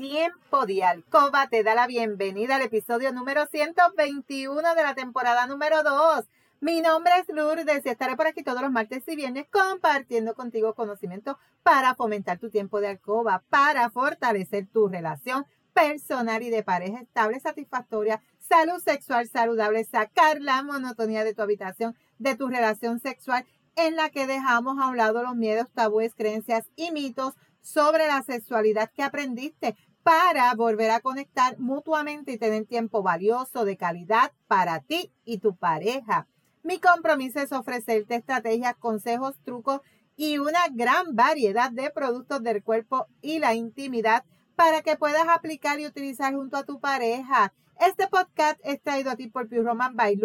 Tiempo 0.00 0.64
de 0.64 0.82
Alcoba 0.82 1.48
te 1.50 1.62
da 1.62 1.74
la 1.74 1.86
bienvenida 1.86 2.56
al 2.56 2.62
episodio 2.62 3.12
número 3.12 3.44
121 3.44 4.74
de 4.74 4.82
la 4.82 4.94
temporada 4.94 5.46
número 5.46 5.82
2. 5.82 6.24
Mi 6.62 6.80
nombre 6.80 7.12
es 7.18 7.28
Lourdes 7.28 7.84
y 7.84 7.90
estaré 7.90 8.16
por 8.16 8.26
aquí 8.26 8.42
todos 8.42 8.62
los 8.62 8.70
martes 8.70 9.06
y 9.06 9.14
viernes 9.14 9.44
compartiendo 9.50 10.34
contigo 10.34 10.74
conocimiento 10.74 11.38
para 11.62 11.94
fomentar 11.94 12.38
tu 12.38 12.48
tiempo 12.48 12.80
de 12.80 12.88
alcoba, 12.88 13.44
para 13.50 13.90
fortalecer 13.90 14.66
tu 14.72 14.88
relación 14.88 15.44
personal 15.74 16.42
y 16.42 16.48
de 16.48 16.62
pareja 16.62 17.02
estable, 17.02 17.38
satisfactoria, 17.38 18.22
salud 18.38 18.82
sexual 18.82 19.28
saludable, 19.28 19.84
sacar 19.84 20.40
la 20.40 20.62
monotonía 20.62 21.24
de 21.24 21.34
tu 21.34 21.42
habitación, 21.42 21.94
de 22.18 22.36
tu 22.36 22.48
relación 22.48 23.00
sexual 23.00 23.44
en 23.76 23.96
la 23.96 24.08
que 24.08 24.26
dejamos 24.26 24.78
a 24.80 24.86
un 24.88 24.96
lado 24.96 25.22
los 25.22 25.36
miedos, 25.36 25.70
tabúes, 25.74 26.14
creencias 26.14 26.70
y 26.74 26.90
mitos 26.90 27.34
sobre 27.60 28.06
la 28.06 28.22
sexualidad 28.22 28.90
que 28.90 29.02
aprendiste 29.02 29.76
para 30.02 30.54
volver 30.54 30.90
a 30.90 31.00
conectar 31.00 31.58
mutuamente 31.58 32.32
y 32.32 32.38
tener 32.38 32.64
tiempo 32.66 33.02
valioso 33.02 33.64
de 33.64 33.76
calidad 33.76 34.32
para 34.46 34.80
ti 34.80 35.12
y 35.24 35.38
tu 35.38 35.56
pareja. 35.56 36.26
Mi 36.62 36.78
compromiso 36.78 37.40
es 37.40 37.52
ofrecerte 37.52 38.16
estrategias, 38.16 38.76
consejos, 38.76 39.36
trucos 39.44 39.80
y 40.16 40.38
una 40.38 40.60
gran 40.70 41.16
variedad 41.16 41.70
de 41.70 41.90
productos 41.90 42.42
del 42.42 42.62
cuerpo 42.62 43.06
y 43.22 43.38
la 43.38 43.54
intimidad 43.54 44.24
para 44.56 44.82
que 44.82 44.96
puedas 44.96 45.26
aplicar 45.28 45.80
y 45.80 45.86
utilizar 45.86 46.34
junto 46.34 46.56
a 46.56 46.64
tu 46.64 46.80
pareja. 46.80 47.54
Este 47.80 48.08
podcast 48.08 48.60
es 48.62 48.82
traído 48.82 49.10
a 49.10 49.16
ti 49.16 49.28
por 49.28 49.48
Pure 49.48 49.62
Roman 49.62 49.96
by 49.96 50.20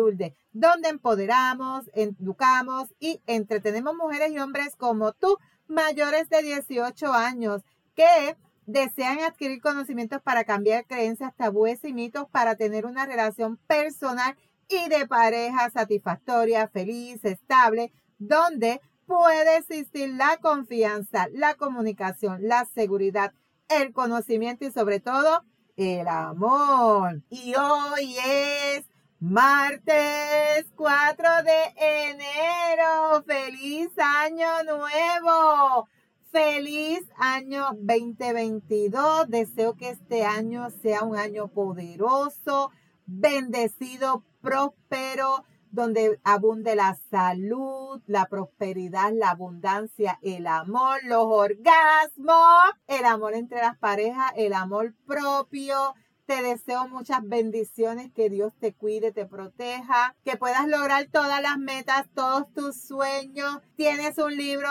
donde 0.52 0.90
empoderamos, 0.90 1.90
educamos 1.94 2.94
y 3.00 3.22
entretenemos 3.28 3.96
mujeres 3.96 4.32
y 4.32 4.40
hombres 4.40 4.76
como 4.76 5.14
tú, 5.14 5.38
mayores 5.68 6.28
de 6.28 6.42
18 6.42 7.14
años, 7.14 7.62
que 7.96 8.36
desean 8.66 9.20
adquirir 9.20 9.62
conocimientos 9.62 10.22
para 10.22 10.44
cambiar 10.44 10.86
creencias, 10.86 11.36
tabúes 11.36 11.84
y 11.84 11.94
mitos 11.94 12.28
para 12.30 12.56
tener 12.56 12.86
una 12.86 13.06
relación 13.06 13.58
personal 13.68 14.36
y 14.68 14.90
de 14.90 15.08
pareja 15.08 15.70
satisfactoria, 15.70 16.68
feliz, 16.68 17.24
estable, 17.24 17.92
donde 18.18 18.82
puede 19.06 19.58
existir 19.58 20.14
la 20.16 20.38
confianza, 20.38 21.28
la 21.32 21.56
comunicación, 21.56 22.40
la 22.48 22.66
seguridad, 22.66 23.34
el 23.70 23.94
conocimiento 23.94 24.66
y 24.66 24.72
sobre 24.72 25.00
todo 25.00 25.44
el 25.76 26.08
amor. 26.08 27.22
Y 27.30 27.54
hoy 27.56 28.16
es 28.26 28.86
martes 29.20 30.66
4 30.76 31.30
de 31.44 32.10
enero. 32.10 33.24
¡Feliz 33.26 33.90
año 33.98 34.64
nuevo! 34.64 35.88
Feliz 36.36 37.00
año 37.16 37.64
2022. 37.80 39.30
Deseo 39.30 39.78
que 39.78 39.92
este 39.92 40.26
año 40.26 40.70
sea 40.70 41.06
un 41.06 41.16
año 41.16 41.48
poderoso, 41.48 42.72
bendecido, 43.06 44.26
próspero, 44.42 45.46
donde 45.72 46.20
abunde 46.26 46.76
la 46.76 47.00
salud, 47.10 48.02
la 48.06 48.26
prosperidad, 48.26 49.14
la 49.14 49.30
abundancia, 49.30 50.20
el 50.22 50.48
amor, 50.48 51.00
los 51.06 51.24
orgasmos, 51.24 52.74
el 52.88 53.06
amor 53.06 53.34
entre 53.34 53.60
las 53.60 53.78
parejas, 53.78 54.34
el 54.36 54.52
amor 54.52 54.94
propio. 55.08 55.94
Te 56.26 56.42
deseo 56.42 56.90
muchas 56.90 57.20
bendiciones, 57.24 58.12
que 58.12 58.30
Dios 58.30 58.52
te 58.60 58.74
cuide, 58.74 59.14
te 59.14 59.26
proteja, 59.26 60.18
que 60.26 60.36
puedas 60.36 60.68
lograr 60.68 61.08
todas 61.10 61.42
las 61.42 61.58
metas, 61.60 62.10
todos 62.14 62.52
tus 62.52 62.76
sueños. 62.76 63.62
Tienes 63.78 64.18
un 64.18 64.36
libro 64.36 64.70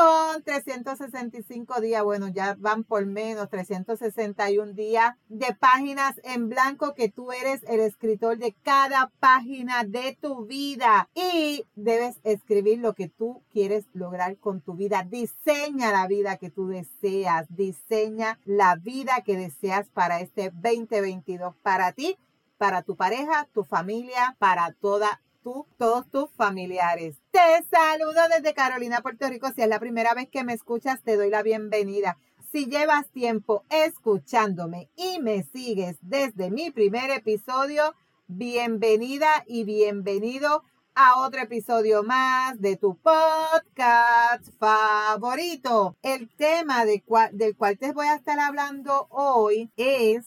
con 0.00 0.42
365 0.42 1.80
días, 1.82 2.02
bueno, 2.02 2.28
ya 2.28 2.56
van 2.58 2.84
por 2.84 3.04
menos, 3.04 3.50
361 3.50 4.72
días 4.72 5.14
de 5.28 5.54
páginas 5.54 6.18
en 6.24 6.48
blanco 6.48 6.94
que 6.94 7.10
tú 7.10 7.32
eres 7.32 7.62
el 7.68 7.80
escritor 7.80 8.38
de 8.38 8.54
cada 8.62 9.12
página 9.20 9.84
de 9.84 10.16
tu 10.18 10.46
vida. 10.46 11.10
Y 11.14 11.66
debes 11.74 12.16
escribir 12.24 12.78
lo 12.78 12.94
que 12.94 13.08
tú 13.08 13.42
quieres 13.52 13.84
lograr 13.92 14.38
con 14.38 14.62
tu 14.62 14.72
vida. 14.72 15.06
Diseña 15.06 15.92
la 15.92 16.06
vida 16.06 16.38
que 16.38 16.50
tú 16.50 16.68
deseas, 16.68 17.46
diseña 17.50 18.38
la 18.46 18.76
vida 18.76 19.20
que 19.22 19.36
deseas 19.36 19.90
para 19.90 20.20
este 20.20 20.50
2022, 20.50 21.54
para 21.56 21.92
ti, 21.92 22.16
para 22.56 22.80
tu 22.80 22.96
pareja, 22.96 23.48
tu 23.52 23.64
familia, 23.64 24.34
para 24.38 24.72
toda 24.80 25.20
tú, 25.42 25.66
todos 25.78 26.08
tus 26.10 26.30
familiares. 26.32 27.16
Te 27.30 27.40
saludo 27.70 28.20
desde 28.34 28.54
Carolina, 28.54 29.00
Puerto 29.00 29.28
Rico. 29.28 29.48
Si 29.54 29.62
es 29.62 29.68
la 29.68 29.80
primera 29.80 30.14
vez 30.14 30.28
que 30.28 30.44
me 30.44 30.52
escuchas, 30.52 31.02
te 31.02 31.16
doy 31.16 31.30
la 31.30 31.42
bienvenida. 31.42 32.18
Si 32.52 32.66
llevas 32.66 33.08
tiempo 33.10 33.64
escuchándome 33.70 34.90
y 34.96 35.20
me 35.20 35.44
sigues 35.44 35.96
desde 36.00 36.50
mi 36.50 36.70
primer 36.70 37.10
episodio, 37.10 37.94
bienvenida 38.26 39.44
y 39.46 39.64
bienvenido 39.64 40.62
a 40.94 41.18
otro 41.18 41.40
episodio 41.40 42.02
más 42.02 42.60
de 42.60 42.76
tu 42.76 42.96
podcast 42.96 44.48
favorito. 44.58 45.96
El 46.02 46.28
tema 46.28 46.84
del 46.84 47.02
cual 47.04 47.78
te 47.78 47.92
voy 47.92 48.06
a 48.06 48.16
estar 48.16 48.38
hablando 48.38 49.06
hoy 49.10 49.70
es 49.76 50.26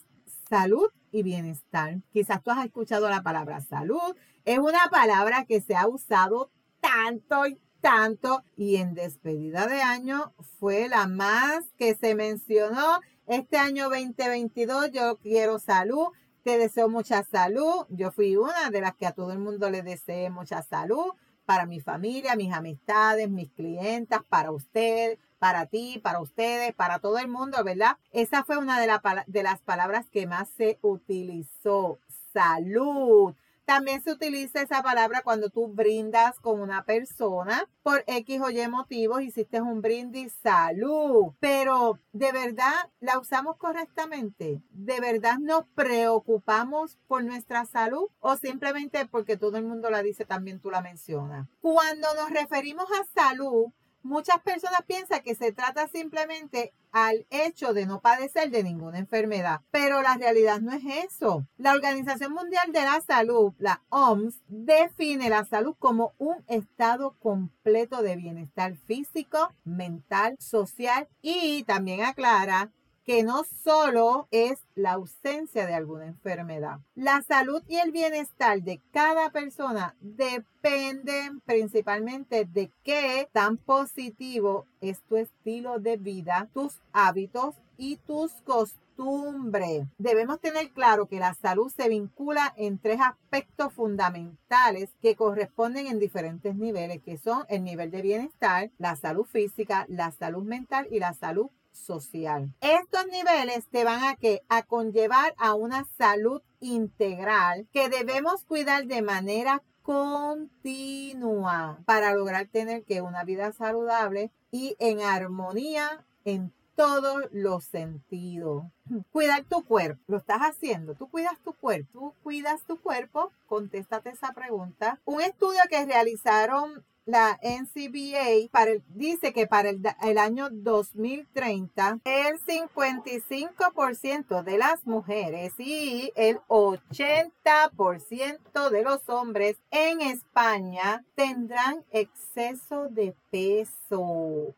salud 0.50 0.90
y 1.12 1.23
bienestar. 1.23 1.97
Quizás 2.12 2.41
tú 2.41 2.52
has 2.52 2.66
escuchado 2.66 3.09
la 3.09 3.22
palabra 3.22 3.62
salud. 3.62 4.16
Es 4.46 4.59
una 4.59 4.90
palabra 4.92 5.46
que 5.46 5.62
se 5.62 5.74
ha 5.74 5.88
usado 5.88 6.52
tanto 6.81 7.48
y 7.48 7.58
tanto 7.80 8.44
y 8.58 8.76
en 8.76 8.94
despedida 8.94 9.68
de 9.68 9.81
año 9.81 10.34
fue 10.59 10.90
la 10.90 11.08
más 11.08 11.64
que 11.78 11.96
se 11.96 12.14
mencionó. 12.14 13.00
Este 13.26 13.58
año 13.58 13.90
2022 13.90 14.92
yo 14.92 15.18
quiero 15.20 15.59
salud. 15.59 16.08
Te 16.44 16.58
deseo 16.58 16.90
mucha 16.90 17.24
salud. 17.24 17.86
Yo 17.88 18.12
fui 18.12 18.36
una 18.36 18.70
de 18.70 18.82
las 18.82 18.96
que 18.96 19.06
a 19.08 19.14
todo 19.14 19.32
el 19.32 19.40
mundo 19.40 19.70
le 19.70 19.82
deseé 19.82 20.30
mucha 20.30 20.62
salud 20.62 21.14
para 21.46 21.66
mi 21.66 21.80
familia, 21.80 22.36
mis 22.36 22.53
amistades, 22.53 23.30
mis 23.30 23.50
clientas, 23.52 24.24
para 24.28 24.52
usted, 24.52 25.18
para 25.40 25.68
ti, 25.68 26.02
para 26.03 26.20
ustedes, 26.20 26.74
para 26.74 27.00
todo 27.00 27.18
el 27.18 27.30
mundo, 27.30 27.64
¿verdad? 27.64 27.98
Esa 28.12 28.44
fue 28.44 28.58
una 28.58 28.82
de, 28.82 28.92
de 29.28 29.44
las 29.44 29.62
palabras 29.62 30.09
que 30.09 30.28
más 30.28 30.50
se 30.50 30.80
utilizó. 30.82 32.00
Salud. 32.34 33.36
También 33.66 34.03
se 34.03 34.12
utiliza 34.12 34.62
esa 34.62 34.84
palabra 34.84 35.22
cuando 35.24 35.50
tú 35.50 35.69
brindas 35.69 36.40
con 36.40 36.59
una 36.59 36.84
persona 36.84 37.69
por 37.81 38.03
X 38.07 38.41
o 38.41 38.50
Y 38.50 38.68
motivos, 38.68 39.22
hiciste 39.22 39.62
un 39.62 39.81
brindis 39.81 40.34
salud, 40.44 41.31
pero 41.40 42.00
de 42.12 42.31
verdad 42.34 42.73
la 43.00 43.19
usamos 43.19 43.56
correctamente. 43.57 44.62
¿De 44.72 45.00
verdad 45.00 45.38
nos 45.40 45.66
preocupamos 45.75 46.97
por 47.07 47.23
nuestra 47.23 47.66
salud 47.66 48.07
o 48.19 48.35
simplemente 48.35 49.06
porque 49.06 49.38
todo 49.38 49.57
el 49.57 49.63
mundo 49.63 49.90
la 49.90 50.03
dice 50.03 50.25
también 50.25 50.59
tú 50.59 50.69
la 50.69 50.81
mencionas? 50.81 51.47
Cuando 51.62 52.13
nos 52.16 52.29
referimos 52.31 52.88
a 52.91 53.22
salud, 53.22 53.68
Muchas 54.03 54.41
personas 54.41 54.81
piensan 54.86 55.22
que 55.22 55.34
se 55.34 55.53
trata 55.53 55.88
simplemente 55.88 56.74
al 56.91 57.25
hecho 57.30 57.74
de 57.74 57.86
no 57.86 58.02
padecer 58.02 58.52
de 58.52 58.62
ninguna 58.62 59.00
enfermedad, 59.00 59.62
pero 59.72 60.02
la 60.02 60.16
realidad 60.18 60.59
no 60.59 60.74
es 60.74 60.84
eso. 61.06 61.47
La 61.58 61.72
Organización 61.72 62.34
Mundial 62.34 62.74
de 62.74 62.81
la 62.81 63.00
Salud, 63.00 63.53
la 63.59 63.81
OMS, 63.90 64.41
define 64.47 65.30
la 65.30 65.46
salud 65.46 65.75
como 65.80 66.14
un 66.18 66.44
estado 66.47 67.16
completo 67.19 68.03
de 68.03 68.18
bienestar 68.18 68.75
físico, 68.75 69.53
mental, 69.64 70.35
social 70.38 71.08
y 71.22 71.64
también 71.64 72.03
aclara 72.03 72.72
que 73.06 73.24
no 73.24 73.44
solo 73.64 74.28
es 74.31 74.59
la 74.75 74.94
ausencia 74.94 75.66
de 75.66 75.74
alguna 75.74 76.08
enfermedad. 76.08 76.80
La 76.96 77.22
salud 77.22 77.62
y 77.68 77.78
el 77.78 77.91
bienestar 77.91 78.62
de 78.62 78.81
cada 78.91 79.30
persona 79.31 79.96
dependen 80.00 81.41
principalmente 81.41 82.46
de 82.46 82.72
qué 82.84 83.28
tan 83.31 83.58
positivo 83.58 84.66
es 84.81 85.02
tu 85.03 85.18
estilo 85.18 85.80
de 85.80 85.97
vida, 85.97 86.50
tus 86.53 86.80
hábitos 86.94 87.56
y 87.78 87.97
tus 87.97 88.31
costumbres. 88.44 89.88
Debemos 89.97 90.40
tener 90.40 90.70
claro 90.72 91.08
que 91.08 91.20
la 91.20 91.34
salud 91.34 91.72
se 91.76 91.90
vincula 91.90 92.53
en 92.55 92.78
tres 92.78 93.00
aspectos 93.02 93.73
fundamentales 93.73 94.91
que 95.02 95.16
corresponden 95.16 95.88
en 95.88 96.00
diferentes 96.00 96.55
niveles, 96.55 97.02
que 97.02 97.17
son 97.17 97.44
el 97.50 97.64
nivel 97.64 97.91
de 97.91 98.02
bienestar, 98.02 98.70
la 98.78 98.96
salud 98.96 99.26
física, 99.26 99.85
la 99.90 100.11
salud 100.11 100.44
mental 100.44 100.88
y 100.91 101.00
la 101.00 101.14
salud 101.14 101.50
social. 101.73 102.53
Estos 102.61 103.08
niveles 103.08 103.67
te 103.67 103.84
van 103.84 104.03
a 104.03 104.16
que 104.16 104.41
a 104.49 104.64
conllevar 104.64 105.34
a 105.37 105.53
una 105.53 105.85
salud 105.97 106.41
integral 106.59 107.67
que 107.73 107.90
debemos 107.90 108.46
cuidar 108.46 108.85
de 108.85 109.02
manera 109.02 109.61
continua 109.81 111.79
para 111.85 112.14
lograr 112.14 112.47
tener 112.47 112.84
que 112.84 113.02
una 113.02 113.23
vida 113.23 113.52
saludable 113.52 114.31
y 114.52 114.75
en 114.79 115.02
armonía 115.02 116.05
en 116.23 116.53
todos 116.75 117.25
los 117.31 117.66
sentidos. 117.66 118.64
Cuidar 119.11 119.43
tu 119.43 119.64
cuerpo, 119.64 120.02
lo 120.08 120.17
estás 120.17 120.40
haciendo, 120.41 120.96
tú 120.96 121.09
cuidas 121.09 121.40
tu 121.43 121.53
cuerpo, 121.53 121.90
tú 121.91 122.14
cuidas 122.23 122.64
tu 122.64 122.79
cuerpo, 122.79 123.31
contéstate 123.46 124.09
esa 124.09 124.34
pregunta. 124.34 124.99
Un 125.05 125.22
estudio 125.22 125.59
que 125.69 125.85
realizaron 125.85 126.84
la 127.05 127.40
NCBA 127.41 128.50
para 128.52 128.73
dice 128.90 129.32
que 129.34 129.47
para 129.47 129.70
el, 129.70 129.82
el 130.03 130.17
año 130.17 130.50
2030 130.50 132.00
el 132.03 132.38
55% 132.40 134.44
de 134.44 134.58
las 134.58 134.85
mujeres 134.85 135.53
y 135.58 136.11
el 136.16 136.40
80% 136.47 138.70
de 138.70 138.84
los 138.84 139.08
hombres 139.09 139.55
en 139.72 140.02
España 140.02 141.05
tendrán 141.16 141.85
exceso 141.91 142.90
de 142.90 143.16
peso. 143.34 144.56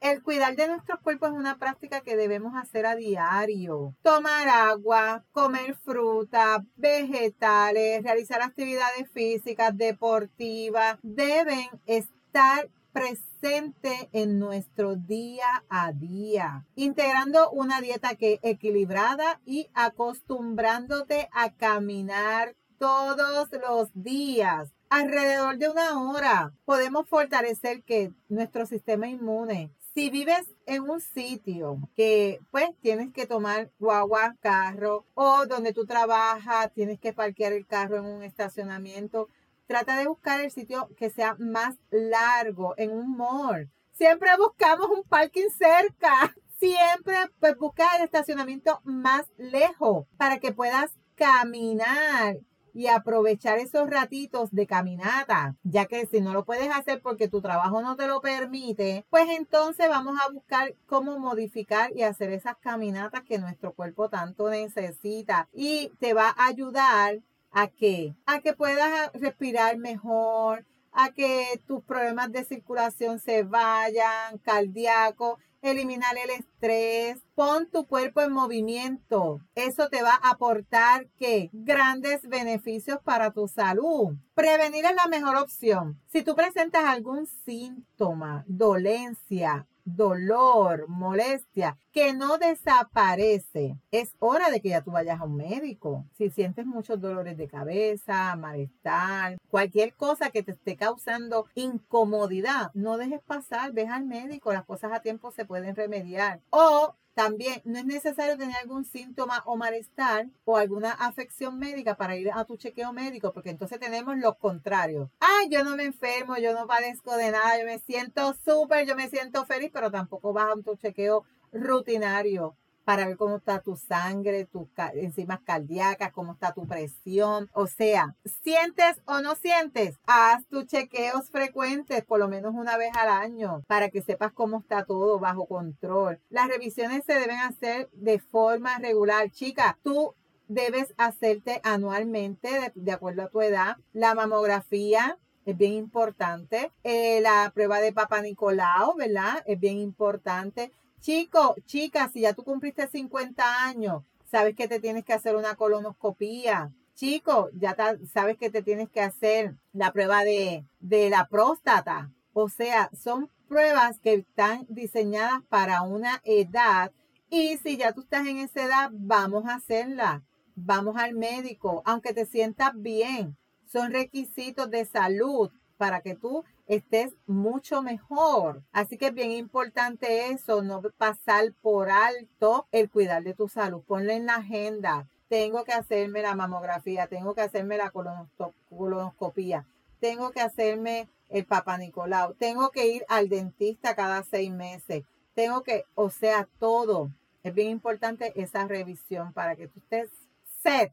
El 0.00 0.22
cuidar 0.22 0.54
de 0.54 0.68
nuestros 0.68 1.00
cuerpos 1.00 1.30
es 1.30 1.36
una 1.36 1.58
práctica 1.58 2.00
que 2.00 2.16
debemos 2.16 2.54
hacer 2.54 2.86
a 2.86 2.94
diario. 2.94 3.96
Tomar 4.02 4.48
agua, 4.48 5.24
comer 5.32 5.74
fruta, 5.74 6.64
vegetales, 6.76 8.04
realizar 8.04 8.40
actividades 8.40 9.10
físicas, 9.12 9.76
deportivas, 9.76 10.98
deben 11.02 11.68
estar 11.86 12.70
presentes 12.92 14.08
en 14.12 14.38
nuestro 14.38 14.94
día 14.94 15.64
a 15.68 15.92
día, 15.92 16.66
integrando 16.76 17.50
una 17.50 17.80
dieta 17.80 18.10
equilibrada 18.20 19.40
y 19.44 19.68
acostumbrándote 19.74 21.28
a 21.32 21.50
caminar 21.50 22.54
todos 22.78 23.48
los 23.50 23.90
días 23.92 24.72
alrededor 24.90 25.56
de 25.56 25.70
una 25.70 26.02
hora. 26.02 26.52
Podemos 26.66 27.08
fortalecer 27.08 27.82
que 27.82 28.12
nuestro 28.28 28.66
sistema 28.66 29.08
inmune 29.08 29.70
si 29.94 30.08
vives 30.08 30.46
en 30.66 30.88
un 30.88 31.00
sitio 31.00 31.78
que 31.96 32.40
pues 32.50 32.68
tienes 32.80 33.12
que 33.12 33.26
tomar 33.26 33.70
guagua, 33.78 34.36
carro 34.40 35.04
o 35.14 35.46
donde 35.46 35.72
tú 35.72 35.84
trabajas, 35.84 36.72
tienes 36.72 37.00
que 37.00 37.12
parquear 37.12 37.52
el 37.52 37.66
carro 37.66 37.98
en 37.98 38.04
un 38.04 38.22
estacionamiento, 38.22 39.28
trata 39.66 39.98
de 39.98 40.06
buscar 40.06 40.40
el 40.40 40.50
sitio 40.50 40.88
que 40.96 41.10
sea 41.10 41.36
más 41.38 41.76
largo 41.90 42.74
en 42.76 42.92
un 42.92 43.16
mall. 43.16 43.68
Siempre 43.92 44.30
buscamos 44.38 44.88
un 44.90 45.02
parking 45.02 45.50
cerca. 45.50 46.34
Siempre 46.58 47.16
pues 47.38 47.56
busca 47.56 47.96
el 47.96 48.04
estacionamiento 48.04 48.80
más 48.84 49.26
lejos 49.38 50.06
para 50.18 50.38
que 50.40 50.52
puedas 50.52 50.90
caminar 51.14 52.36
y 52.74 52.86
aprovechar 52.86 53.58
esos 53.58 53.88
ratitos 53.88 54.50
de 54.52 54.66
caminata, 54.66 55.56
ya 55.62 55.86
que 55.86 56.06
si 56.06 56.20
no 56.20 56.32
lo 56.32 56.44
puedes 56.44 56.70
hacer 56.70 57.00
porque 57.02 57.28
tu 57.28 57.40
trabajo 57.40 57.82
no 57.82 57.96
te 57.96 58.06
lo 58.06 58.20
permite, 58.20 59.04
pues 59.10 59.28
entonces 59.30 59.88
vamos 59.88 60.18
a 60.20 60.30
buscar 60.32 60.74
cómo 60.86 61.18
modificar 61.18 61.96
y 61.96 62.02
hacer 62.02 62.32
esas 62.32 62.56
caminatas 62.58 63.22
que 63.22 63.38
nuestro 63.38 63.72
cuerpo 63.72 64.08
tanto 64.08 64.50
necesita. 64.50 65.48
Y 65.52 65.92
te 65.98 66.14
va 66.14 66.28
a 66.36 66.46
ayudar 66.46 67.20
a 67.52 67.68
que 67.68 68.14
a 68.26 68.40
que 68.40 68.52
puedas 68.52 69.10
respirar 69.14 69.76
mejor, 69.76 70.64
a 70.92 71.10
que 71.10 71.60
tus 71.66 71.82
problemas 71.82 72.32
de 72.32 72.44
circulación 72.44 73.18
se 73.18 73.42
vayan, 73.42 74.38
cardíaco 74.38 75.38
eliminar 75.62 76.16
el 76.16 76.30
estrés, 76.30 77.22
pon 77.34 77.68
tu 77.70 77.86
cuerpo 77.86 78.20
en 78.20 78.32
movimiento. 78.32 79.40
Eso 79.54 79.88
te 79.88 80.02
va 80.02 80.14
a 80.14 80.30
aportar 80.30 81.08
que 81.18 81.50
grandes 81.52 82.22
beneficios 82.28 82.98
para 83.04 83.30
tu 83.32 83.48
salud. 83.48 84.14
Prevenir 84.34 84.84
es 84.84 84.94
la 84.94 85.06
mejor 85.08 85.36
opción. 85.36 86.00
Si 86.06 86.22
tú 86.22 86.34
presentas 86.34 86.84
algún 86.84 87.26
síntoma, 87.26 88.44
dolencia, 88.46 89.66
dolor, 89.96 90.88
molestia, 90.88 91.76
que 91.92 92.12
no 92.12 92.38
desaparece, 92.38 93.76
es 93.90 94.14
hora 94.18 94.50
de 94.50 94.60
que 94.60 94.70
ya 94.70 94.82
tú 94.82 94.92
vayas 94.92 95.20
a 95.20 95.24
un 95.24 95.36
médico. 95.36 96.06
Si 96.16 96.30
sientes 96.30 96.66
muchos 96.66 97.00
dolores 97.00 97.36
de 97.36 97.48
cabeza, 97.48 98.36
malestar, 98.36 99.38
cualquier 99.48 99.94
cosa 99.94 100.30
que 100.30 100.42
te 100.42 100.52
esté 100.52 100.76
causando 100.76 101.46
incomodidad, 101.54 102.70
no 102.74 102.96
dejes 102.96 103.20
pasar, 103.22 103.72
ve 103.72 103.86
al 103.86 104.04
médico, 104.04 104.52
las 104.52 104.64
cosas 104.64 104.92
a 104.92 105.00
tiempo 105.00 105.30
se 105.32 105.44
pueden 105.44 105.74
remediar. 105.76 106.40
O 106.50 106.94
también 107.14 107.60
no 107.64 107.78
es 107.78 107.84
necesario 107.84 108.36
tener 108.36 108.56
algún 108.56 108.84
síntoma 108.84 109.42
o 109.46 109.56
malestar 109.56 110.26
o 110.44 110.56
alguna 110.56 110.92
afección 110.92 111.58
médica 111.58 111.96
para 111.96 112.16
ir 112.16 112.30
a 112.32 112.44
tu 112.44 112.56
chequeo 112.56 112.92
médico, 112.92 113.32
porque 113.32 113.50
entonces 113.50 113.78
tenemos 113.78 114.16
lo 114.16 114.36
contrario. 114.38 115.10
Ay, 115.20 115.48
yo 115.50 115.64
no 115.64 115.76
me 115.76 115.84
enfermo, 115.84 116.36
yo 116.36 116.52
no 116.52 116.66
padezco 116.66 117.16
de 117.16 117.30
nada, 117.30 117.58
yo 117.58 117.66
me 117.66 117.78
siento 117.78 118.34
súper, 118.44 118.86
yo 118.86 118.96
me 118.96 119.08
siento 119.08 119.44
feliz, 119.44 119.70
pero 119.72 119.90
tampoco 119.90 120.32
vas 120.32 120.56
a 120.56 120.62
tu 120.62 120.76
chequeo 120.76 121.24
rutinario 121.52 122.56
para 122.90 123.06
ver 123.06 123.16
cómo 123.16 123.36
está 123.36 123.60
tu 123.60 123.76
sangre, 123.76 124.46
tus 124.46 124.66
enzimas 124.94 125.38
cardíacas, 125.44 126.10
cómo 126.10 126.32
está 126.32 126.52
tu 126.52 126.66
presión. 126.66 127.48
O 127.52 127.68
sea, 127.68 128.16
sientes 128.42 129.00
o 129.06 129.20
no 129.20 129.36
sientes, 129.36 129.94
haz 130.08 130.44
tus 130.48 130.66
chequeos 130.66 131.30
frecuentes, 131.30 132.04
por 132.04 132.18
lo 132.18 132.26
menos 132.26 132.52
una 132.52 132.76
vez 132.76 132.90
al 132.96 133.08
año, 133.08 133.62
para 133.68 133.90
que 133.90 134.02
sepas 134.02 134.32
cómo 134.32 134.58
está 134.58 134.84
todo 134.86 135.20
bajo 135.20 135.46
control. 135.46 136.18
Las 136.30 136.48
revisiones 136.48 137.04
se 137.04 137.14
deben 137.14 137.38
hacer 137.38 137.88
de 137.92 138.18
forma 138.18 138.76
regular. 138.78 139.30
Chica, 139.30 139.78
tú 139.84 140.16
debes 140.48 140.92
hacerte 140.96 141.60
anualmente, 141.62 142.72
de, 142.74 142.90
acuerdo 142.90 143.22
a 143.22 143.28
tu 143.28 143.40
edad, 143.40 143.76
la 143.92 144.16
mamografía, 144.16 145.16
es 145.44 145.56
bien 145.56 145.74
importante. 145.74 146.72
Eh, 146.82 147.20
la 147.20 147.52
prueba 147.54 147.80
de 147.80 147.92
Papa 147.92 148.20
Nicolau, 148.20 148.96
¿verdad? 148.96 149.44
Es 149.46 149.60
bien 149.60 149.78
importante. 149.78 150.72
Chico, 151.00 151.56
chica, 151.64 152.10
si 152.12 152.20
ya 152.20 152.34
tú 152.34 152.44
cumpliste 152.44 152.86
50 152.86 153.64
años, 153.64 154.02
sabes 154.30 154.54
que 154.54 154.68
te 154.68 154.80
tienes 154.80 155.04
que 155.04 155.14
hacer 155.14 155.34
una 155.34 155.54
colonoscopía. 155.54 156.72
Chico, 156.94 157.48
ya 157.54 157.74
sabes 158.12 158.36
que 158.36 158.50
te 158.50 158.62
tienes 158.62 158.90
que 158.90 159.00
hacer 159.00 159.54
la 159.72 159.92
prueba 159.92 160.24
de, 160.24 160.66
de 160.78 161.08
la 161.08 161.26
próstata. 161.26 162.10
O 162.34 162.50
sea, 162.50 162.90
son 162.92 163.30
pruebas 163.48 163.98
que 164.00 164.12
están 164.14 164.66
diseñadas 164.68 165.42
para 165.48 165.82
una 165.82 166.20
edad 166.24 166.92
y 167.30 167.56
si 167.58 167.78
ya 167.78 167.92
tú 167.92 168.02
estás 168.02 168.26
en 168.26 168.38
esa 168.38 168.64
edad, 168.64 168.90
vamos 168.92 169.46
a 169.46 169.54
hacerla. 169.54 170.22
Vamos 170.54 170.96
al 170.96 171.14
médico, 171.14 171.82
aunque 171.86 172.12
te 172.12 172.26
sientas 172.26 172.72
bien. 172.74 173.38
Son 173.64 173.90
requisitos 173.90 174.68
de 174.68 174.84
salud 174.84 175.50
para 175.80 176.02
que 176.02 176.14
tú 176.14 176.44
estés 176.66 177.14
mucho 177.26 177.80
mejor. 177.80 178.62
Así 178.70 178.98
que 178.98 179.06
es 179.06 179.14
bien 179.14 179.30
importante 179.30 180.26
eso, 180.26 180.60
no 180.60 180.82
pasar 180.98 181.54
por 181.62 181.88
alto 181.88 182.66
el 182.70 182.90
cuidar 182.90 183.22
de 183.22 183.32
tu 183.32 183.48
salud. 183.48 183.80
Ponle 183.86 184.16
en 184.16 184.26
la 184.26 184.34
agenda. 184.34 185.08
Tengo 185.30 185.64
que 185.64 185.72
hacerme 185.72 186.20
la 186.20 186.34
mamografía, 186.34 187.06
tengo 187.06 187.34
que 187.34 187.40
hacerme 187.40 187.78
la 187.78 187.90
colonoscopía, 187.90 189.64
tengo 190.00 190.32
que 190.32 190.42
hacerme 190.42 191.08
el 191.30 191.46
papá 191.46 191.78
Nicolau, 191.78 192.34
tengo 192.34 192.70
que 192.70 192.88
ir 192.88 193.06
al 193.08 193.30
dentista 193.30 193.94
cada 193.94 194.22
seis 194.22 194.50
meses, 194.50 195.04
tengo 195.34 195.62
que, 195.62 195.84
o 195.94 196.10
sea, 196.10 196.46
todo. 196.58 197.10
Es 197.42 197.54
bien 197.54 197.70
importante 197.70 198.34
esa 198.34 198.66
revisión 198.66 199.32
para 199.32 199.56
que 199.56 199.66
tú 199.66 199.78
estés 199.78 200.10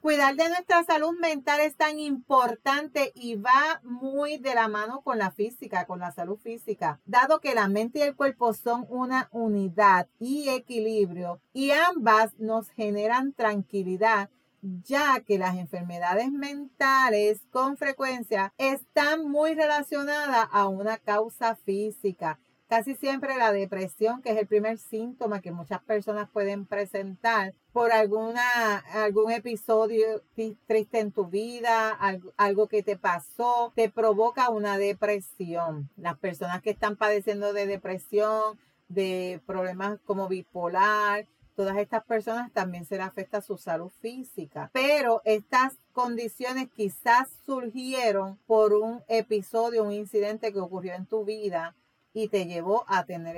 Cuidar 0.02 0.36
de 0.36 0.48
nuestra 0.48 0.84
salud 0.86 1.20
mental 1.20 1.60
es 1.60 1.76
tan 1.76 2.00
importante 2.00 3.12
y 3.14 3.36
va 3.36 3.82
muy 3.84 4.38
de 4.38 4.56
la 4.56 4.70
mano 4.70 5.02
con 5.02 5.18
la 5.18 5.32
física, 5.32 5.86
con 5.86 6.00
la 6.00 6.14
salud 6.14 6.38
física, 6.38 7.02
dado 7.06 7.42
que 7.42 7.54
la 7.54 7.68
mente 7.68 8.00
y 8.00 8.04
el 8.04 8.16
cuerpo 8.16 8.54
son 8.54 8.86
una 8.88 9.28
unidad 9.32 10.08
y 10.20 10.48
equilibrio 10.50 11.42
y 11.52 11.72
ambas 11.72 12.40
nos 12.40 12.70
generan 12.70 13.34
tranquilidad 13.34 14.30
ya 14.62 15.20
que 15.20 15.38
las 15.38 15.56
enfermedades 15.58 16.32
mentales 16.32 17.42
con 17.52 17.76
frecuencia 17.76 18.54
están 18.58 19.30
muy 19.30 19.54
relacionadas 19.54 20.48
a 20.52 20.68
una 20.68 20.98
causa 20.98 21.56
física. 21.56 22.40
Casi 22.68 22.96
siempre 22.96 23.38
la 23.38 23.54
depresión, 23.54 24.22
que 24.22 24.32
es 24.32 24.38
el 24.38 24.46
primer 24.46 24.78
síntoma 24.78 25.40
que 25.40 25.54
muchas 25.54 25.82
personas 25.84 26.30
pueden 26.30 26.66
presentar 26.66 27.54
por 27.72 27.94
alguna, 27.94 28.78
algún 28.92 29.32
episodio 29.32 30.22
triste 30.66 31.00
en 31.00 31.14
tu 31.14 31.28
vida, 31.28 31.92
algo, 32.36 32.68
que 32.68 32.84
te 32.84 32.98
pasó, 32.98 33.72
te 33.74 33.90
provoca 33.90 34.50
una 34.50 34.78
depresión. 34.78 35.90
Las 35.96 36.18
personas 36.18 36.62
que 36.62 36.72
están 36.72 36.98
padeciendo 36.98 37.54
de 37.54 37.68
depresión, 37.68 38.60
de 38.90 39.40
problemas 39.46 40.00
como 40.04 40.28
bipolar, 40.28 41.26
todas 41.56 41.78
estas 41.78 42.04
personas 42.04 42.52
también 42.52 42.86
se 42.86 42.98
les 42.98 43.08
afecta 43.08 43.40
su 43.40 43.58
salud 43.58 43.92
física. 44.02 44.72
Pero 44.74 45.22
estas 45.24 45.78
condiciones 45.94 46.68
quizás 46.76 47.30
surgieron 47.46 48.38
por 48.46 48.74
un 48.74 49.04
episodio, 49.08 49.86
un 49.86 49.94
incidente 49.94 50.52
que 50.52 50.60
ocurrió 50.60 50.94
en 50.96 51.06
tu 51.06 51.24
vida 51.24 51.74
y 52.18 52.30
te 52.30 52.48
llevó 52.48 52.84
a 52.88 53.06
tener 53.06 53.36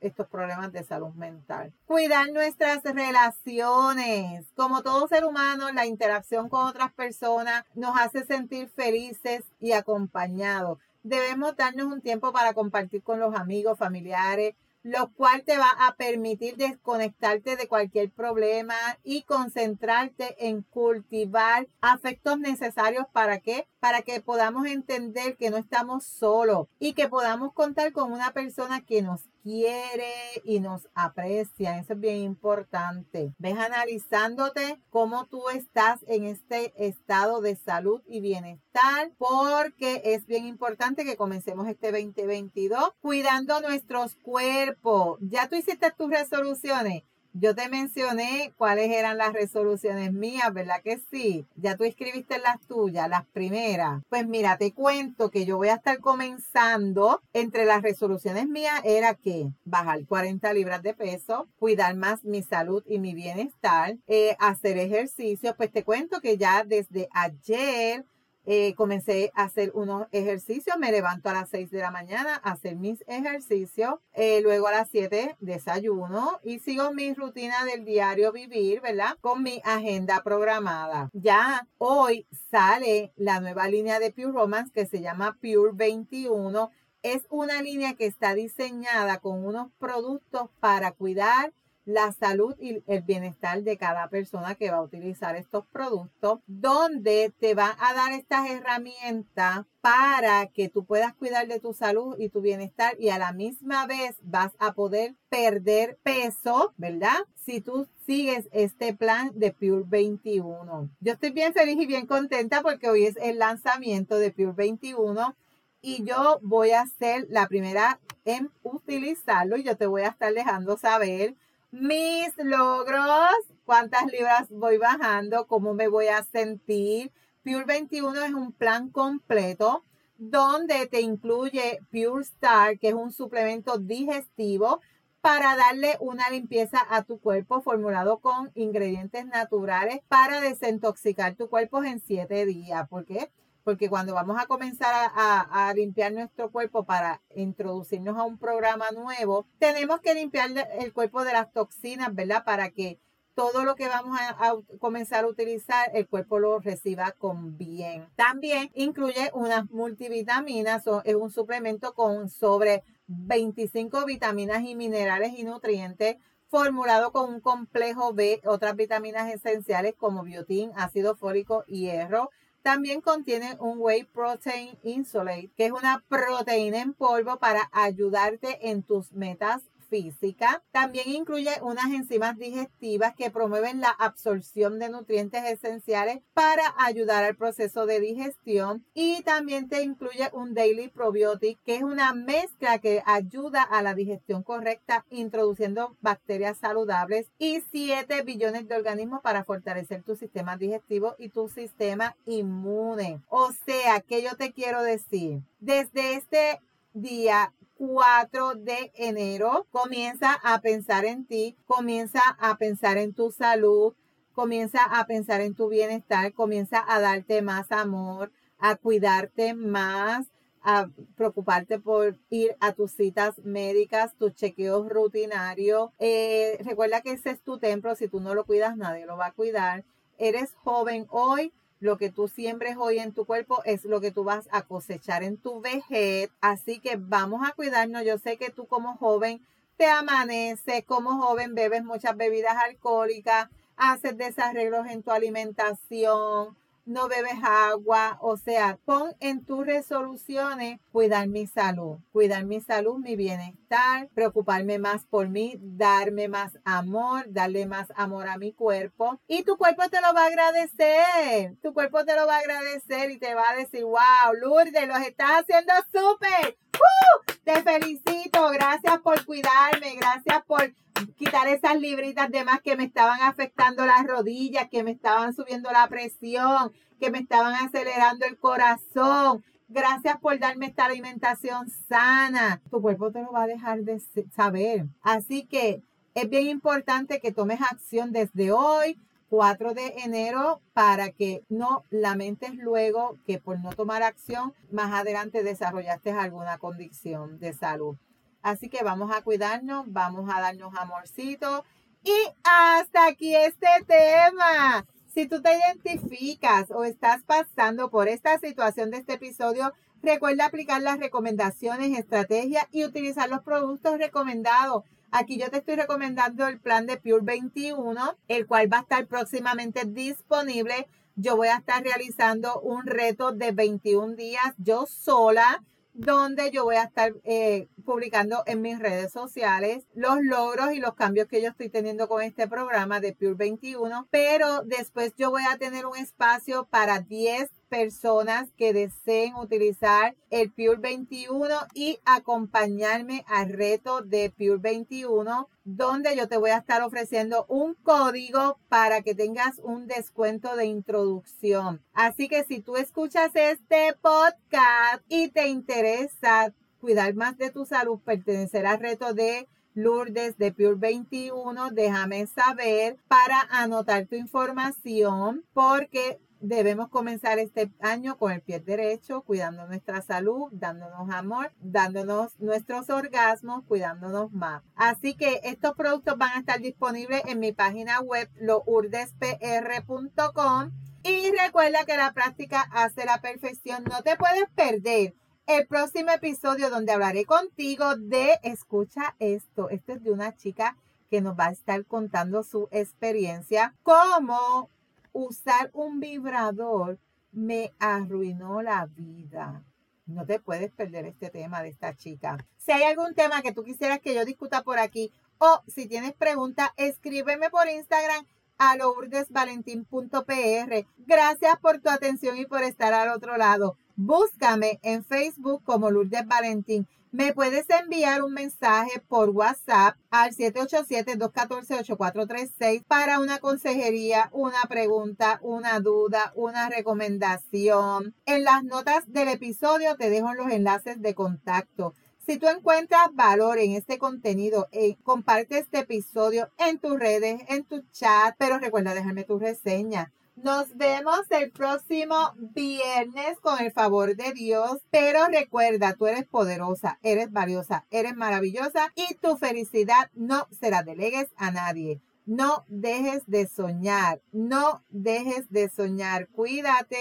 estos 0.00 0.26
problemas 0.26 0.72
de 0.72 0.82
salud 0.82 1.14
mental. 1.14 1.72
Cuidar 1.86 2.32
nuestras 2.32 2.82
relaciones. 2.82 4.46
Como 4.56 4.82
todo 4.82 5.06
ser 5.06 5.24
humano, 5.24 5.70
la 5.70 5.86
interacción 5.86 6.48
con 6.48 6.66
otras 6.66 6.92
personas 6.92 7.64
nos 7.76 7.96
hace 7.96 8.24
sentir 8.24 8.68
felices 8.70 9.44
y 9.60 9.72
acompañados. 9.72 10.78
Debemos 11.04 11.56
darnos 11.56 11.86
un 11.86 12.00
tiempo 12.00 12.32
para 12.32 12.52
compartir 12.52 13.00
con 13.04 13.20
los 13.20 13.36
amigos, 13.36 13.78
familiares, 13.78 14.56
lo 14.82 15.12
cual 15.12 15.44
te 15.44 15.56
va 15.56 15.70
a 15.78 15.94
permitir 15.94 16.56
desconectarte 16.56 17.54
de 17.54 17.68
cualquier 17.68 18.10
problema 18.10 18.74
y 19.04 19.22
concentrarte 19.22 20.48
en 20.48 20.62
cultivar 20.62 21.68
afectos 21.80 22.40
necesarios 22.40 23.06
para 23.12 23.38
que 23.38 23.68
para 23.80 24.02
que 24.02 24.20
podamos 24.20 24.66
entender 24.66 25.36
que 25.36 25.50
no 25.50 25.56
estamos 25.56 26.04
solos 26.04 26.68
y 26.78 26.92
que 26.92 27.08
podamos 27.08 27.52
contar 27.52 27.92
con 27.92 28.12
una 28.12 28.32
persona 28.32 28.84
que 28.84 29.02
nos 29.02 29.22
quiere 29.42 30.12
y 30.44 30.60
nos 30.60 30.88
aprecia. 30.94 31.78
Eso 31.78 31.94
es 31.94 32.00
bien 32.00 32.18
importante. 32.18 33.34
Ves 33.38 33.58
analizándote 33.58 34.80
cómo 34.90 35.26
tú 35.26 35.48
estás 35.48 36.00
en 36.06 36.24
este 36.24 36.72
estado 36.76 37.40
de 37.40 37.56
salud 37.56 38.02
y 38.06 38.20
bienestar, 38.20 39.12
porque 39.18 40.02
es 40.04 40.26
bien 40.26 40.46
importante 40.46 41.04
que 41.04 41.16
comencemos 41.16 41.66
este 41.68 41.90
2022 41.90 42.92
cuidando 43.00 43.60
nuestros 43.60 44.14
cuerpos. 44.16 45.18
Ya 45.20 45.48
tú 45.48 45.56
hiciste 45.56 45.90
tus 45.96 46.10
resoluciones. 46.10 47.02
Yo 47.32 47.54
te 47.54 47.68
mencioné 47.68 48.52
cuáles 48.56 48.90
eran 48.90 49.16
las 49.16 49.32
resoluciones 49.32 50.12
mías, 50.12 50.52
¿verdad 50.52 50.82
que 50.82 50.98
sí? 51.12 51.46
Ya 51.54 51.76
tú 51.76 51.84
escribiste 51.84 52.38
las 52.38 52.60
tuyas, 52.66 53.08
las 53.08 53.24
primeras. 53.26 54.02
Pues 54.08 54.26
mira, 54.26 54.58
te 54.58 54.72
cuento 54.72 55.30
que 55.30 55.46
yo 55.46 55.56
voy 55.56 55.68
a 55.68 55.74
estar 55.74 56.00
comenzando. 56.00 57.22
Entre 57.32 57.64
las 57.66 57.82
resoluciones 57.82 58.48
mías 58.48 58.80
era 58.84 59.14
que 59.14 59.52
bajar 59.64 60.04
40 60.06 60.52
libras 60.52 60.82
de 60.82 60.92
peso, 60.92 61.46
cuidar 61.56 61.94
más 61.94 62.24
mi 62.24 62.42
salud 62.42 62.82
y 62.86 62.98
mi 62.98 63.14
bienestar, 63.14 63.96
eh, 64.08 64.36
hacer 64.40 64.76
ejercicio. 64.78 65.54
Pues 65.56 65.70
te 65.70 65.84
cuento 65.84 66.20
que 66.20 66.36
ya 66.36 66.64
desde 66.64 67.08
ayer 67.12 68.04
eh, 68.46 68.74
comencé 68.74 69.30
a 69.34 69.44
hacer 69.44 69.70
unos 69.74 70.06
ejercicios, 70.12 70.78
me 70.78 70.92
levanto 70.92 71.28
a 71.28 71.34
las 71.34 71.50
6 71.50 71.70
de 71.70 71.78
la 71.78 71.90
mañana 71.90 72.40
a 72.42 72.52
hacer 72.52 72.76
mis 72.76 73.04
ejercicios, 73.06 73.94
eh, 74.14 74.40
luego 74.42 74.68
a 74.68 74.72
las 74.72 74.88
7 74.90 75.36
desayuno 75.40 76.40
y 76.42 76.58
sigo 76.58 76.92
mi 76.92 77.12
rutina 77.14 77.64
del 77.64 77.84
diario 77.84 78.32
vivir, 78.32 78.80
¿verdad? 78.80 79.16
Con 79.20 79.42
mi 79.42 79.60
agenda 79.64 80.22
programada. 80.22 81.10
Ya 81.12 81.66
hoy 81.78 82.26
sale 82.50 83.12
la 83.16 83.40
nueva 83.40 83.68
línea 83.68 83.98
de 83.98 84.10
Pure 84.10 84.32
Romance 84.32 84.72
que 84.72 84.86
se 84.86 85.00
llama 85.00 85.36
Pure 85.40 85.72
21. 85.74 86.70
Es 87.02 87.26
una 87.30 87.62
línea 87.62 87.94
que 87.94 88.06
está 88.06 88.34
diseñada 88.34 89.18
con 89.18 89.44
unos 89.44 89.70
productos 89.78 90.50
para 90.60 90.92
cuidar 90.92 91.52
la 91.92 92.12
salud 92.12 92.54
y 92.60 92.82
el 92.86 93.02
bienestar 93.02 93.62
de 93.62 93.76
cada 93.76 94.08
persona 94.08 94.54
que 94.54 94.70
va 94.70 94.78
a 94.78 94.82
utilizar 94.82 95.36
estos 95.36 95.66
productos, 95.66 96.40
donde 96.46 97.32
te 97.38 97.54
van 97.54 97.72
a 97.78 97.94
dar 97.94 98.12
estas 98.12 98.48
herramientas 98.48 99.66
para 99.80 100.46
que 100.46 100.68
tú 100.68 100.84
puedas 100.84 101.14
cuidar 101.14 101.48
de 101.48 101.60
tu 101.60 101.72
salud 101.72 102.16
y 102.18 102.28
tu 102.28 102.40
bienestar 102.40 102.96
y 102.98 103.08
a 103.08 103.18
la 103.18 103.32
misma 103.32 103.86
vez 103.86 104.16
vas 104.22 104.52
a 104.58 104.72
poder 104.72 105.14
perder 105.28 105.98
peso, 106.02 106.74
¿verdad? 106.76 107.16
Si 107.34 107.60
tú 107.60 107.86
sigues 108.06 108.48
este 108.52 108.94
plan 108.94 109.30
de 109.34 109.52
Pure 109.52 109.84
21. 109.86 110.90
Yo 111.00 111.12
estoy 111.12 111.30
bien 111.30 111.52
feliz 111.52 111.76
y 111.80 111.86
bien 111.86 112.06
contenta 112.06 112.62
porque 112.62 112.90
hoy 112.90 113.06
es 113.06 113.16
el 113.16 113.38
lanzamiento 113.38 114.18
de 114.18 114.30
Pure 114.30 114.52
21 114.52 115.34
y 115.82 116.04
yo 116.04 116.38
voy 116.42 116.72
a 116.72 116.86
ser 116.86 117.26
la 117.30 117.48
primera 117.48 118.00
en 118.24 118.50
utilizarlo 118.62 119.56
y 119.56 119.62
yo 119.62 119.76
te 119.76 119.86
voy 119.86 120.02
a 120.02 120.08
estar 120.08 120.32
dejando 120.34 120.76
saber 120.76 121.34
mis 121.70 122.36
logros, 122.38 123.36
cuántas 123.64 124.06
libras 124.06 124.48
voy 124.50 124.78
bajando, 124.78 125.46
cómo 125.46 125.74
me 125.74 125.88
voy 125.88 126.08
a 126.08 126.24
sentir. 126.24 127.12
Pure 127.42 127.64
21 127.64 128.24
es 128.24 128.34
un 128.34 128.52
plan 128.52 128.90
completo 128.90 129.84
donde 130.18 130.86
te 130.86 131.00
incluye 131.00 131.78
Pure 131.90 132.22
Star, 132.22 132.78
que 132.78 132.88
es 132.88 132.94
un 132.94 133.12
suplemento 133.12 133.78
digestivo 133.78 134.80
para 135.20 135.56
darle 135.56 135.96
una 136.00 136.28
limpieza 136.30 136.78
a 136.88 137.04
tu 137.04 137.20
cuerpo 137.20 137.60
formulado 137.60 138.18
con 138.18 138.50
ingredientes 138.54 139.26
naturales 139.26 140.00
para 140.08 140.40
desintoxicar 140.40 141.36
tu 141.36 141.48
cuerpo 141.48 141.82
en 141.84 142.00
siete 142.00 142.46
días. 142.46 142.88
¿Por 142.88 143.04
qué? 143.04 143.30
Porque 143.64 143.88
cuando 143.88 144.14
vamos 144.14 144.40
a 144.40 144.46
comenzar 144.46 145.10
a, 145.14 145.72
limpiar 145.74 146.12
nuestro 146.12 146.50
cuerpo 146.50 146.84
para 146.84 147.20
introducirnos 147.34 148.16
a 148.16 148.24
un 148.24 148.38
programa 148.38 148.90
nuevo, 148.90 149.46
tenemos 149.58 150.00
que 150.00 150.14
limpiar 150.14 150.50
el 150.78 150.92
cuerpo 150.92 151.24
de 151.24 151.32
las 151.32 151.52
toxinas, 151.52 152.14
¿verdad? 152.14 152.44
Para 152.44 152.70
que 152.70 152.98
todo 153.34 153.64
lo 153.64 153.74
que 153.74 153.88
vamos 153.88 154.18
a, 154.20 154.54
comenzar 154.78 155.24
a 155.24 155.28
utilizar, 155.28 155.90
el 155.94 156.06
cuerpo 156.06 156.38
lo 156.38 156.58
reciba 156.58 157.12
con 157.12 157.56
bien. 157.56 158.08
También 158.16 158.70
incluye 158.74 159.30
unas 159.32 159.70
multivitaminas, 159.70 160.84
es 161.04 161.14
un 161.14 161.30
suplemento 161.30 161.94
con 161.94 162.28
sobre 162.28 162.82
25 163.06 164.04
vitaminas 164.04 164.62
y 164.62 164.74
minerales 164.74 165.32
y 165.36 165.44
nutrientes 165.44 166.16
formulado 166.50 167.12
con 167.12 167.32
un 167.32 167.40
complejo 167.40 168.12
B, 168.12 168.40
otras 168.44 168.74
vitaminas 168.74 169.32
esenciales 169.32 169.94
como 169.96 170.24
biotín, 170.24 170.72
ácido 170.74 171.14
fólico 171.14 171.64
hierro 171.66 172.30
también 172.62 173.00
contiene 173.00 173.56
un 173.58 173.78
Whey 173.78 174.04
Protein 174.04 174.78
Insulate, 174.82 175.50
que 175.56 175.66
es 175.66 175.72
una 175.72 176.04
proteína 176.08 176.80
en 176.80 176.94
polvo 176.94 177.38
para 177.38 177.68
ayudarte 177.72 178.70
en 178.70 178.82
tus 178.82 179.12
metas 179.12 179.69
física. 179.90 180.62
También 180.70 181.10
incluye 181.10 181.50
unas 181.62 181.92
enzimas 181.92 182.38
digestivas 182.38 183.14
que 183.14 183.30
promueven 183.30 183.80
la 183.80 183.90
absorción 183.90 184.78
de 184.78 184.88
nutrientes 184.88 185.44
esenciales 185.44 186.20
para 186.32 186.74
ayudar 186.78 187.24
al 187.24 187.36
proceso 187.36 187.84
de 187.84 188.00
digestión. 188.00 188.84
Y 188.94 189.22
también 189.22 189.68
te 189.68 189.82
incluye 189.82 190.30
un 190.32 190.54
Daily 190.54 190.88
Probiotic, 190.88 191.58
que 191.64 191.76
es 191.76 191.82
una 191.82 192.14
mezcla 192.14 192.78
que 192.78 193.02
ayuda 193.04 193.62
a 193.62 193.82
la 193.82 193.94
digestión 193.94 194.42
correcta, 194.42 195.04
introduciendo 195.10 195.96
bacterias 196.00 196.58
saludables 196.58 197.26
y 197.38 197.60
7 197.72 198.22
billones 198.22 198.68
de 198.68 198.76
organismos 198.76 199.20
para 199.20 199.44
fortalecer 199.44 200.02
tu 200.02 200.14
sistema 200.14 200.56
digestivo 200.56 201.16
y 201.18 201.28
tu 201.30 201.48
sistema 201.48 202.16
inmune. 202.26 203.20
O 203.28 203.50
sea, 203.66 204.00
que 204.00 204.22
yo 204.22 204.36
te 204.36 204.52
quiero 204.52 204.82
decir? 204.82 205.40
Desde 205.58 206.14
este 206.14 206.60
día 206.94 207.52
4 207.80 208.56
de 208.56 208.92
enero, 208.94 209.66
comienza 209.70 210.34
a 210.42 210.60
pensar 210.60 211.06
en 211.06 211.24
ti, 211.24 211.56
comienza 211.66 212.20
a 212.38 212.58
pensar 212.58 212.98
en 212.98 213.14
tu 213.14 213.30
salud, 213.30 213.94
comienza 214.34 214.84
a 214.84 215.06
pensar 215.06 215.40
en 215.40 215.54
tu 215.54 215.70
bienestar, 215.70 216.34
comienza 216.34 216.84
a 216.86 217.00
darte 217.00 217.40
más 217.40 217.72
amor, 217.72 218.32
a 218.58 218.76
cuidarte 218.76 219.54
más, 219.54 220.26
a 220.60 220.90
preocuparte 221.16 221.78
por 221.78 222.18
ir 222.28 222.54
a 222.60 222.72
tus 222.72 222.92
citas 222.92 223.38
médicas, 223.38 224.14
tus 224.18 224.34
chequeos 224.34 224.86
rutinarios. 224.90 225.88
Eh, 225.98 226.58
recuerda 226.62 227.00
que 227.00 227.12
ese 227.12 227.30
es 227.30 227.40
tu 227.40 227.58
templo, 227.58 227.96
si 227.96 228.08
tú 228.08 228.20
no 228.20 228.34
lo 228.34 228.44
cuidas, 228.44 228.76
nadie 228.76 229.06
lo 229.06 229.16
va 229.16 229.28
a 229.28 229.32
cuidar. 229.32 229.86
Eres 230.18 230.52
joven 230.64 231.06
hoy, 231.08 231.50
lo 231.80 231.96
que 231.96 232.10
tú 232.10 232.28
siembres 232.28 232.76
hoy 232.78 232.98
en 232.98 233.12
tu 233.12 233.24
cuerpo 233.24 233.62
es 233.64 233.84
lo 233.84 234.00
que 234.00 234.12
tú 234.12 234.22
vas 234.22 234.48
a 234.52 234.62
cosechar 234.62 235.22
en 235.22 235.38
tu 235.38 235.60
vejez. 235.60 236.30
Así 236.40 236.78
que 236.78 236.96
vamos 236.96 237.46
a 237.46 237.52
cuidarnos. 237.52 238.04
Yo 238.04 238.18
sé 238.18 238.36
que 238.36 238.50
tú 238.50 238.66
como 238.66 238.96
joven 238.96 239.40
te 239.76 239.86
amaneces, 239.86 240.84
como 240.84 241.20
joven 241.22 241.54
bebes 241.54 241.82
muchas 241.82 242.14
bebidas 242.14 242.56
alcohólicas, 242.56 243.48
haces 243.76 244.16
desarreglos 244.18 244.86
en 244.88 245.02
tu 245.02 245.10
alimentación, 245.10 246.54
no 246.90 247.08
bebes 247.08 247.38
agua, 247.42 248.18
o 248.20 248.36
sea, 248.36 248.78
pon 248.84 249.14
en 249.20 249.44
tus 249.44 249.64
resoluciones 249.64 250.80
cuidar 250.92 251.28
mi 251.28 251.46
salud, 251.46 251.98
cuidar 252.12 252.44
mi 252.44 252.60
salud, 252.60 252.98
mi 252.98 253.16
bienestar, 253.16 254.08
preocuparme 254.14 254.78
más 254.78 255.04
por 255.04 255.28
mí, 255.28 255.56
darme 255.60 256.28
más 256.28 256.58
amor, 256.64 257.24
darle 257.28 257.66
más 257.66 257.92
amor 257.94 258.28
a 258.28 258.38
mi 258.38 258.52
cuerpo. 258.52 259.20
Y 259.28 259.44
tu 259.44 259.56
cuerpo 259.56 259.88
te 259.88 260.00
lo 260.00 260.12
va 260.12 260.24
a 260.24 260.26
agradecer, 260.26 261.56
tu 261.62 261.72
cuerpo 261.72 262.04
te 262.04 262.14
lo 262.16 262.26
va 262.26 262.36
a 262.36 262.40
agradecer 262.40 263.10
y 263.10 263.18
te 263.18 263.34
va 263.34 263.50
a 263.50 263.56
decir, 263.56 263.84
wow, 263.84 264.34
Lourdes, 264.40 264.88
lo 264.88 264.96
estás 264.96 265.42
haciendo 265.42 265.72
súper, 265.92 266.58
¡Uh! 266.74 267.32
te 267.44 267.62
felicito, 267.62 268.50
gracias 268.50 268.98
por 269.00 269.24
cuidarme, 269.24 269.94
gracias 269.96 270.44
por 270.46 270.72
quitar 271.20 271.48
esas 271.48 271.78
libritas 271.78 272.30
de 272.30 272.44
más 272.44 272.62
que 272.62 272.76
me 272.76 272.84
estaban 272.84 273.20
afectando 273.20 273.84
las 273.84 274.06
rodillas, 274.06 274.70
que 274.70 274.82
me 274.82 274.92
estaban 274.92 275.34
subiendo 275.34 275.70
la 275.70 275.86
presión, 275.86 276.72
que 276.98 277.10
me 277.10 277.18
estaban 277.18 277.52
acelerando 277.54 278.24
el 278.24 278.38
corazón. 278.38 279.44
Gracias 279.68 280.18
por 280.18 280.38
darme 280.38 280.64
esta 280.64 280.86
alimentación 280.86 281.68
sana. 281.68 282.62
Tu 282.70 282.80
cuerpo 282.80 283.12
te 283.12 283.20
lo 283.20 283.32
va 283.32 283.42
a 283.42 283.46
dejar 283.46 283.80
de 283.82 284.00
saber. 284.34 284.86
Así 285.02 285.44
que 285.44 285.82
es 286.14 286.30
bien 286.30 286.46
importante 286.46 287.20
que 287.20 287.32
tomes 287.32 287.60
acción 287.60 288.12
desde 288.12 288.50
hoy, 288.50 288.98
4 289.28 289.74
de 289.74 289.88
enero, 290.02 290.62
para 290.72 291.10
que 291.10 291.44
no 291.50 291.84
lamentes 291.90 292.54
luego 292.54 293.18
que 293.26 293.38
por 293.38 293.60
no 293.60 293.74
tomar 293.74 294.02
acción, 294.02 294.54
más 294.72 294.90
adelante 294.94 295.42
desarrollaste 295.42 296.12
alguna 296.12 296.56
condición 296.56 297.38
de 297.38 297.52
salud. 297.52 297.98
Así 298.42 298.68
que 298.68 298.82
vamos 298.82 299.14
a 299.14 299.22
cuidarnos, 299.22 299.84
vamos 299.88 300.30
a 300.32 300.40
darnos 300.40 300.74
amorcito. 300.76 301.64
Y 302.02 302.14
hasta 302.44 303.06
aquí 303.06 303.34
este 303.34 303.66
tema. 303.86 304.86
Si 305.14 305.26
tú 305.26 305.42
te 305.42 305.50
identificas 305.56 306.70
o 306.70 306.84
estás 306.84 307.22
pasando 307.24 307.90
por 307.90 308.08
esta 308.08 308.38
situación 308.38 308.90
de 308.90 308.98
este 308.98 309.14
episodio, 309.14 309.72
recuerda 310.02 310.46
aplicar 310.46 310.80
las 310.80 310.98
recomendaciones, 310.98 311.98
estrategias 311.98 312.66
y 312.70 312.84
utilizar 312.84 313.28
los 313.28 313.42
productos 313.42 313.98
recomendados. 313.98 314.84
Aquí 315.10 315.38
yo 315.38 315.50
te 315.50 315.58
estoy 315.58 315.74
recomendando 315.74 316.46
el 316.46 316.60
plan 316.60 316.86
de 316.86 316.96
Pure 316.96 317.24
21, 317.24 318.16
el 318.28 318.46
cual 318.46 318.72
va 318.72 318.78
a 318.78 318.82
estar 318.82 319.06
próximamente 319.06 319.84
disponible 319.84 320.86
yo 321.16 321.36
voy 321.36 321.48
a 321.48 321.56
estar 321.56 321.82
realizando 321.82 322.60
un 322.60 322.86
reto 322.86 323.32
de 323.32 323.52
21 323.52 324.14
días 324.14 324.54
yo 324.56 324.86
sola 324.86 325.62
donde 325.92 326.50
yo 326.50 326.64
voy 326.64 326.76
a 326.76 326.84
estar 326.84 327.12
eh, 327.24 327.68
publicando 327.84 328.42
en 328.46 328.62
mis 328.62 328.78
redes 328.78 329.12
sociales 329.12 329.86
los 329.94 330.22
logros 330.22 330.72
y 330.72 330.80
los 330.80 330.94
cambios 330.94 331.28
que 331.28 331.42
yo 331.42 331.48
estoy 331.48 331.68
teniendo 331.68 332.08
con 332.08 332.22
este 332.22 332.48
programa 332.48 333.00
de 333.00 333.12
Pure 333.12 333.34
21, 333.34 334.08
pero 334.10 334.62
después 334.62 335.12
yo 335.16 335.30
voy 335.30 335.42
a 335.50 335.58
tener 335.58 335.86
un 335.86 335.96
espacio 335.96 336.66
para 336.70 337.00
10 337.00 337.50
personas 337.70 338.50
que 338.58 338.74
deseen 338.74 339.36
utilizar 339.36 340.16
el 340.28 340.50
Pure 340.50 340.76
21 340.76 341.46
y 341.72 341.98
acompañarme 342.04 343.24
al 343.28 343.50
reto 343.50 344.02
de 344.02 344.30
Pure 344.36 344.58
21, 344.58 345.48
donde 345.64 346.16
yo 346.16 346.28
te 346.28 346.36
voy 346.36 346.50
a 346.50 346.58
estar 346.58 346.82
ofreciendo 346.82 347.46
un 347.48 347.74
código 347.74 348.58
para 348.68 349.02
que 349.02 349.14
tengas 349.14 349.60
un 349.62 349.86
descuento 349.86 350.56
de 350.56 350.66
introducción. 350.66 351.80
Así 351.94 352.28
que 352.28 352.44
si 352.44 352.60
tú 352.60 352.76
escuchas 352.76 353.30
este 353.34 353.94
podcast 354.02 355.02
y 355.08 355.28
te 355.28 355.46
interesa 355.46 356.52
cuidar 356.80 357.14
más 357.14 357.38
de 357.38 357.50
tu 357.50 357.64
salud, 357.64 358.00
pertenecer 358.00 358.66
al 358.66 358.80
reto 358.80 359.14
de 359.14 359.48
Lourdes 359.74 360.36
de 360.38 360.52
Pure 360.52 360.74
21, 360.74 361.70
déjame 361.70 362.26
saber 362.26 362.96
para 363.06 363.40
anotar 363.50 364.06
tu 364.06 364.16
información 364.16 365.44
porque 365.52 366.18
debemos 366.40 366.88
comenzar 366.88 367.38
este 367.38 367.70
año 367.80 368.18
con 368.18 368.32
el 368.32 368.40
pie 368.40 368.58
derecho, 368.60 369.22
cuidando 369.22 369.66
nuestra 369.66 370.00
salud, 370.02 370.48
dándonos 370.52 371.10
amor, 371.10 371.52
dándonos 371.60 372.38
nuestros 372.40 372.90
orgasmos, 372.90 373.64
cuidándonos 373.64 374.32
más. 374.32 374.62
Así 374.74 375.14
que 375.14 375.40
estos 375.44 375.74
productos 375.74 376.18
van 376.18 376.32
a 376.32 376.40
estar 376.40 376.60
disponibles 376.60 377.22
en 377.26 377.38
mi 377.40 377.52
página 377.52 378.00
web, 378.00 378.28
lourdespr.com. 378.40 380.72
Y 381.02 381.30
recuerda 381.30 381.86
que 381.86 381.96
la 381.96 382.12
práctica 382.12 382.60
hace 382.72 383.06
la 383.06 383.20
perfección. 383.20 383.84
No 383.84 384.02
te 384.02 384.16
puedes 384.16 384.50
perder 384.54 385.14
el 385.46 385.66
próximo 385.66 386.10
episodio 386.10 386.68
donde 386.70 386.92
hablaré 386.92 387.24
contigo 387.24 387.96
de, 387.96 388.38
escucha 388.42 389.16
esto, 389.18 389.70
esto 389.70 389.94
es 389.94 390.04
de 390.04 390.12
una 390.12 390.36
chica 390.36 390.76
que 391.10 391.20
nos 391.20 391.38
va 391.38 391.46
a 391.46 391.52
estar 391.52 391.84
contando 391.86 392.42
su 392.44 392.68
experiencia, 392.70 393.74
cómo 393.82 394.70
usar 395.12 395.70
un 395.72 396.00
vibrador 396.00 396.98
me 397.32 397.72
arruinó 397.78 398.62
la 398.62 398.86
vida. 398.86 399.62
No 400.06 400.26
te 400.26 400.40
puedes 400.40 400.72
perder 400.72 401.06
este 401.06 401.30
tema 401.30 401.62
de 401.62 401.68
esta 401.68 401.94
chica. 401.94 402.44
Si 402.56 402.72
hay 402.72 402.82
algún 402.82 403.14
tema 403.14 403.42
que 403.42 403.52
tú 403.52 403.62
quisieras 403.62 404.00
que 404.00 404.14
yo 404.14 404.24
discuta 404.24 404.62
por 404.62 404.78
aquí 404.78 405.12
o 405.38 405.62
si 405.66 405.86
tienes 405.86 406.14
preguntas, 406.14 406.70
escríbeme 406.76 407.50
por 407.50 407.68
Instagram 407.68 408.26
a 408.58 408.76
lourdesvalentín.pr. 408.76 410.86
Gracias 410.98 411.58
por 411.60 411.80
tu 411.80 411.88
atención 411.88 412.36
y 412.36 412.46
por 412.46 412.62
estar 412.62 412.92
al 412.92 413.10
otro 413.10 413.36
lado. 413.36 413.76
Búscame 413.96 414.80
en 414.82 415.04
Facebook 415.04 415.62
como 415.64 415.90
Lourdes 415.90 416.26
Valentín 416.26 416.86
me 417.12 417.32
puedes 417.32 417.68
enviar 417.70 418.22
un 418.22 418.34
mensaje 418.34 419.00
por 419.08 419.30
WhatsApp 419.30 419.96
al 420.10 420.30
787-214-8436 420.30 422.84
para 422.86 423.18
una 423.18 423.40
consejería, 423.40 424.30
una 424.32 424.62
pregunta, 424.68 425.40
una 425.42 425.80
duda, 425.80 426.32
una 426.36 426.68
recomendación. 426.68 428.14
En 428.26 428.44
las 428.44 428.62
notas 428.62 429.12
del 429.12 429.26
episodio 429.28 429.96
te 429.96 430.08
dejo 430.08 430.34
los 430.34 430.52
enlaces 430.52 431.02
de 431.02 431.14
contacto. 431.14 431.94
Si 432.24 432.38
tú 432.38 432.46
encuentras 432.46 433.12
valor 433.12 433.58
en 433.58 433.72
este 433.72 433.98
contenido, 433.98 434.68
eh, 434.70 434.96
comparte 435.02 435.58
este 435.58 435.80
episodio 435.80 436.48
en 436.58 436.78
tus 436.78 436.96
redes, 436.96 437.42
en 437.48 437.64
tu 437.64 437.82
chat, 437.90 438.36
pero 438.38 438.58
recuerda 438.58 438.94
dejarme 438.94 439.24
tu 439.24 439.40
reseña. 439.40 440.12
Nos 440.42 440.74
vemos 440.74 441.20
el 441.30 441.50
próximo 441.50 442.32
viernes 442.54 443.38
con 443.42 443.60
el 443.60 443.72
favor 443.72 444.16
de 444.16 444.32
Dios. 444.32 444.78
Pero 444.90 445.26
recuerda, 445.28 445.94
tú 445.94 446.06
eres 446.06 446.24
poderosa, 446.24 446.98
eres 447.02 447.30
valiosa, 447.30 447.84
eres 447.90 448.16
maravillosa 448.16 448.90
y 448.94 449.14
tu 449.16 449.36
felicidad 449.36 450.10
no 450.14 450.48
se 450.58 450.70
la 450.70 450.82
delegues 450.82 451.28
a 451.36 451.50
nadie. 451.50 452.00
No 452.24 452.64
dejes 452.68 453.22
de 453.26 453.48
soñar, 453.48 454.22
no 454.32 454.82
dejes 454.88 455.50
de 455.50 455.68
soñar. 455.68 456.28
Cuídate. 456.28 456.96